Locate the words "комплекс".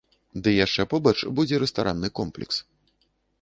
2.21-2.55